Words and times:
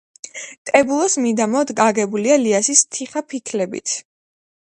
ტებულოს 0.69 1.17
მიდამო 1.25 1.61
აგებულია 1.89 2.39
ლიასის 2.45 2.83
თიხაფიქლებით. 2.97 3.97